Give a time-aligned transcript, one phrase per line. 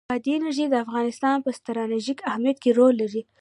[0.09, 3.21] بادي انرژي د افغانستان په ستراتیژیک اهمیت کې رول لري.